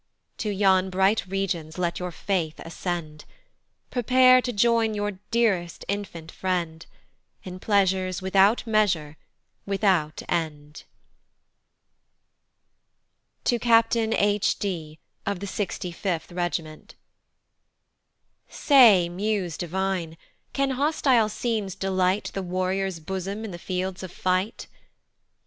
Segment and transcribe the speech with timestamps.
[0.39, 3.25] To yon bright regions let your faith ascend,
[3.91, 6.83] Prepare to join your dearest infant friend
[7.43, 9.15] In pleasures without measure,
[9.67, 10.85] without end.
[13.43, 16.95] To Captain H D, of the 65th Regiment.
[18.49, 20.17] SAY, muse divine,
[20.51, 24.65] can hostile scenes delight The warrior's bosom in the fields of fight?